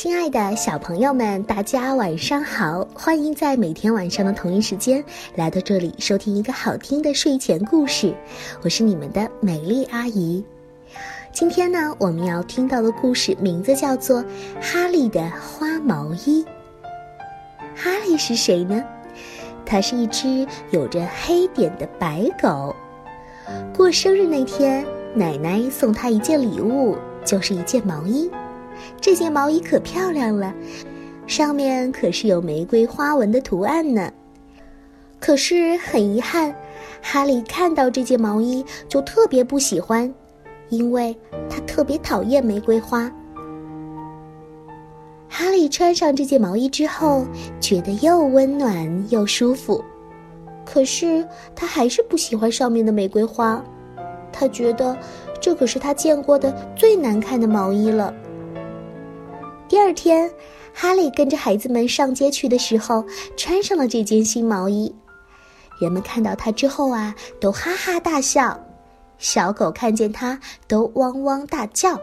[0.00, 2.86] 亲爱的小朋友们，大家晚上好！
[2.94, 8.14] 欢迎在每天晚上的同一时间来到这里收听一个好听的睡前故事。
[8.62, 10.44] 我是你们的美丽阿姨。
[11.32, 14.22] 今天呢，我们要听到的故事名字叫做
[14.60, 16.44] 《哈利的花毛衣》。
[17.74, 18.80] 哈利是谁呢？
[19.66, 22.72] 它是一只有着黑点的白狗。
[23.76, 28.30] 过生日那天，奶奶送他一件礼物，就是一件毛衣。
[29.00, 30.54] 这件毛衣可漂亮了，
[31.26, 34.10] 上面可是有玫瑰花纹的图案呢。
[35.20, 36.54] 可是很遗憾，
[37.02, 40.12] 哈利看到这件毛衣就特别不喜欢，
[40.68, 41.16] 因为
[41.50, 43.10] 他特别讨厌玫瑰花。
[45.28, 47.26] 哈利穿上这件毛衣之后，
[47.60, 49.84] 觉得又温暖又舒服，
[50.64, 53.62] 可是他还是不喜欢上面的玫瑰花，
[54.32, 54.96] 他觉得
[55.40, 58.14] 这可是他见过的最难看的毛衣了。
[59.68, 60.30] 第二天，
[60.72, 63.04] 哈利跟着孩子们上街去的时候，
[63.36, 64.92] 穿上了这件新毛衣。
[65.78, 68.58] 人们看到他之后啊，都哈哈大笑；
[69.18, 72.00] 小狗看见他，都汪汪大叫。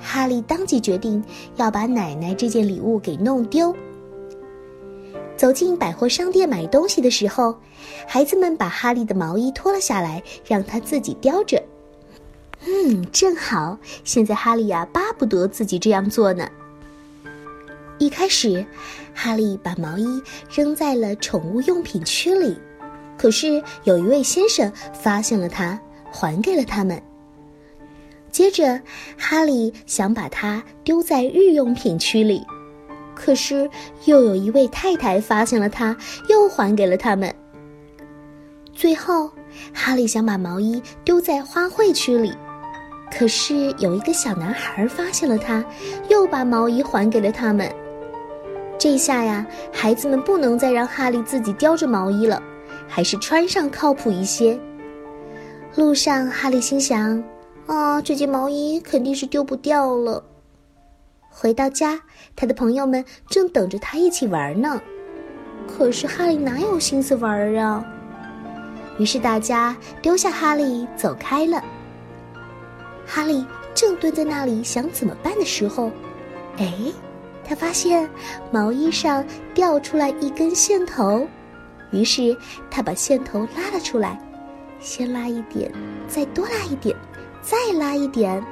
[0.00, 1.22] 哈利当即决定
[1.56, 3.74] 要把奶奶这件礼物给弄丢。
[5.36, 7.54] 走进百货商店买东西的时候，
[8.06, 11.62] 孩子们把哈利的毛衣脱了下来，让他自己叼着。
[12.66, 16.48] 嗯，正好，现在哈利呀巴不得自己这样做呢。
[17.98, 18.64] 一开始，
[19.14, 22.56] 哈利把毛衣扔在了宠物用品区里，
[23.16, 25.78] 可是有一位先生发现了它，
[26.10, 27.00] 还给了他们。
[28.30, 28.80] 接着，
[29.16, 32.44] 哈利想把它丢在日用品区里，
[33.14, 33.68] 可是
[34.04, 35.96] 又有一位太太发现了它，
[36.28, 37.34] 又还给了他们。
[38.72, 39.30] 最后，
[39.72, 42.32] 哈利想把毛衣丢在花卉区里。
[43.10, 45.64] 可是有一个小男孩发现了他，
[46.08, 47.70] 又把毛衣还给了他们。
[48.78, 52.40] 这下呀，孩子们不能再让哈利自己叼着毛衣了，
[52.86, 54.58] 还是穿上靠谱一些。
[55.74, 57.22] 路上，哈利心想
[57.66, 60.22] ：“啊，这件毛衣肯定是丢不掉了。”
[61.28, 62.00] 回到家，
[62.36, 64.80] 他的朋友们正等着他一起玩呢。
[65.66, 67.84] 可是哈利哪有心思玩啊？
[68.98, 71.62] 于是大家丢下哈利走开了。
[73.10, 75.90] 哈利正蹲在那里想怎么办的时候，
[76.58, 76.70] 哎，
[77.42, 78.08] 他发现
[78.50, 79.24] 毛衣上
[79.54, 81.26] 掉出来一根线头，
[81.90, 82.36] 于是
[82.70, 84.20] 他把线头拉了出来，
[84.78, 85.72] 先拉一点，
[86.06, 86.94] 再多拉一点，
[87.40, 88.44] 再拉一点。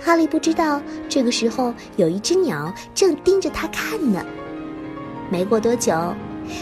[0.00, 4.24] 哈利不知道这个时候有一只鸟正盯着他看呢。
[5.28, 5.92] 没过多久，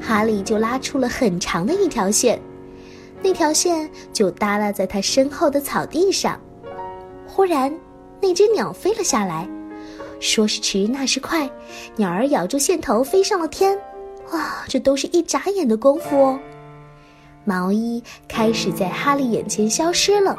[0.00, 2.40] 哈利就拉出了很长的一条线，
[3.22, 6.40] 那条线就耷拉在他身后的草地上。
[7.34, 7.76] 忽然，
[8.22, 9.48] 那只鸟飞了下来，
[10.20, 11.50] 说时迟，那时快，
[11.96, 13.76] 鸟儿咬住线头飞上了天。
[14.30, 16.38] 哇，这都是一眨眼的功夫哦！
[17.44, 20.36] 毛衣开始在哈利眼前消失了，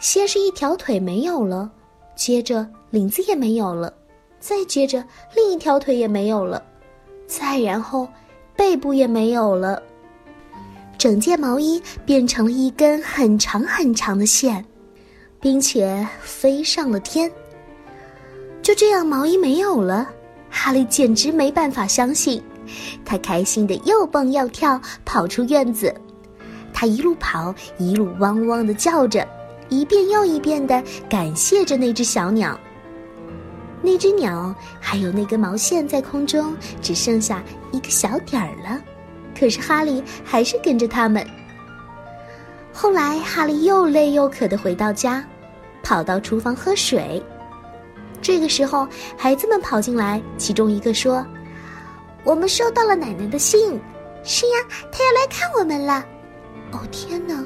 [0.00, 1.70] 先是一条腿没有了，
[2.16, 3.94] 接着领子也没有了，
[4.40, 5.04] 再接着
[5.36, 6.60] 另一条腿也没有了，
[7.28, 8.08] 再然后
[8.56, 9.80] 背部也没有了，
[10.98, 14.64] 整件毛衣变成了一根很长很长的线。
[15.40, 17.30] 并且飞上了天。
[18.62, 20.08] 就这样，毛衣没有了，
[20.50, 22.42] 哈利简直没办法相信。
[23.04, 25.94] 他开心的又蹦又跳，跑出院子。
[26.72, 29.26] 他一路跑，一路汪汪的叫着，
[29.68, 32.58] 一遍又一遍的感谢着那只小鸟。
[33.82, 38.82] 那只鸟还有那根毛线在空中，只剩下一个小点儿了。
[39.38, 41.24] 可是哈利还是跟着他们。
[42.78, 45.24] 后来，哈利又累又渴的回到家。
[45.82, 47.22] 跑到厨房喝水，
[48.20, 51.24] 这个时候，孩子们跑进来，其中一个说
[52.22, 53.80] ：“我们收到了奶奶的信，
[54.24, 54.58] 是呀，
[54.92, 56.04] 她要来看我们了。”
[56.72, 57.42] 哦天哪！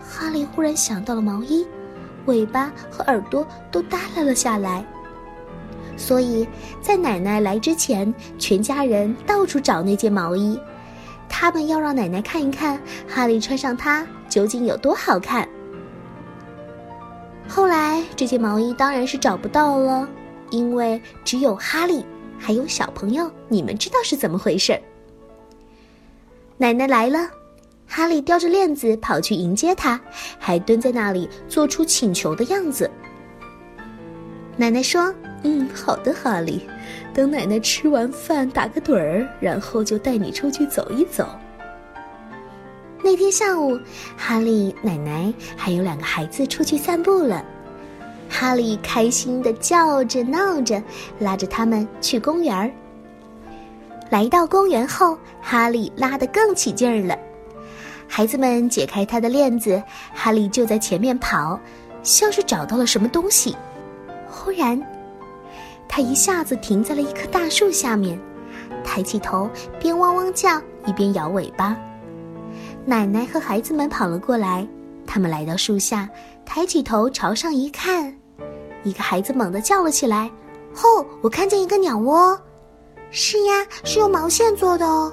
[0.00, 1.66] 哈利忽然想到了毛衣，
[2.24, 4.82] 尾巴和耳朵都耷拉了下来。
[5.98, 6.48] 所以
[6.80, 10.58] 在奶奶来之前，全家人到处找那件毛衣，
[11.28, 15.48] 他们要让奶奶看一看哈利穿上它究竟有多好看。
[17.48, 20.06] 后来，这件毛衣当然是找不到了，
[20.50, 22.04] 因为只有哈利
[22.38, 24.80] 还有小朋友，你们知道是怎么回事儿。
[26.58, 27.30] 奶奶来了，
[27.86, 29.98] 哈利叼着链子跑去迎接她，
[30.38, 32.90] 还蹲在那里做出请求的样子。
[34.54, 36.60] 奶奶说：“嗯，好的，哈利，
[37.14, 41.26] 等奶奶吃完饭打个盹儿，然后就带你出去走一走。”
[43.02, 43.78] 那天下午，
[44.16, 47.44] 哈利、奶奶还有两个孩子出去散步了。
[48.28, 50.82] 哈利开心的叫着闹着，
[51.20, 52.70] 拉着他们去公园儿。
[54.10, 57.16] 来到公园后，哈利拉得更起劲儿了。
[58.08, 59.80] 孩子们解开他的链子，
[60.12, 61.58] 哈利就在前面跑，
[62.02, 63.56] 像是找到了什么东西。
[64.28, 64.80] 忽然，
[65.88, 68.18] 他一下子停在了一棵大树下面，
[68.84, 69.48] 抬起头，
[69.78, 71.76] 边汪汪叫一边摇尾巴。
[72.88, 74.64] 奶奶和孩子们跑了过来，
[75.04, 76.08] 他们来到树下，
[76.44, 78.16] 抬起头朝上一看，
[78.84, 80.30] 一个孩子猛地叫了起来
[80.84, 82.40] ：“哦，我看见一个鸟窝
[83.10, 85.12] ！”“是呀，是用毛线做的哦。”“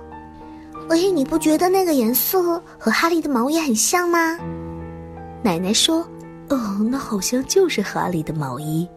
[0.89, 4.37] 哎，你不觉得那个颜色和哈利的毛衣很像吗？”
[5.41, 6.07] 奶奶说
[6.49, 8.87] ：“哦，那好像就是哈利的毛衣。”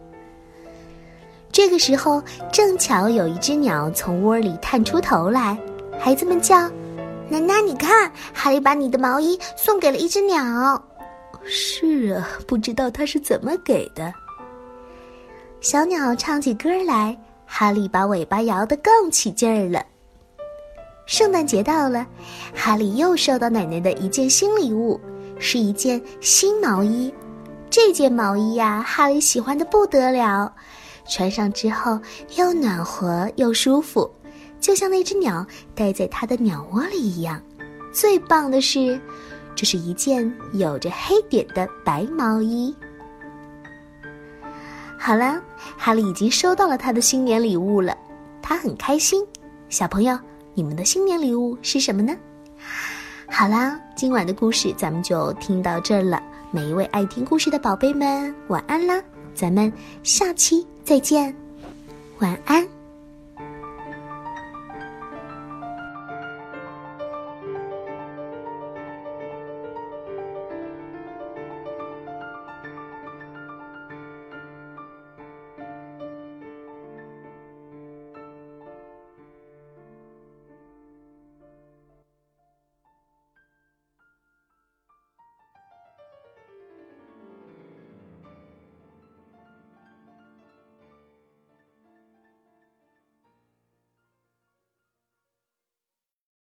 [1.51, 2.21] 这个时候，
[2.53, 5.57] 正巧有一只鸟从窝里探出头来，
[5.99, 6.69] 孩子们叫。
[7.29, 10.81] 奶奶，你看，哈利把你的毛衣送给了一只鸟。
[11.43, 14.13] 是啊，不知道他是怎么给的。
[15.59, 19.85] 小鸟唱起歌来，哈利把尾巴摇得更起劲儿了。
[21.05, 22.05] 圣诞节到了，
[22.53, 24.99] 哈利又收到奶奶的一件新礼物，
[25.37, 27.13] 是一件新毛衣。
[27.69, 30.53] 这件毛衣呀，哈利喜欢的不得了，
[31.09, 31.99] 穿上之后
[32.35, 34.09] 又暖和又舒服。
[34.59, 37.41] 就像那只鸟待在它的鸟窝里一样，
[37.93, 38.99] 最棒的是，
[39.55, 42.75] 这是一件有着黑点的白毛衣。
[44.97, 45.41] 好了，
[45.77, 47.95] 哈利已经收到了他的新年礼物了，
[48.41, 49.25] 他很开心。
[49.69, 50.17] 小朋友，
[50.53, 52.15] 你们的新年礼物是什么呢？
[53.29, 56.21] 好啦，今晚的故事咱们就听到这儿了。
[56.49, 59.01] 每一位爱听故事的宝贝们，晚安啦！
[59.35, 59.71] 咱们
[60.01, 61.35] 下期再见，
[62.19, 62.76] 晚安。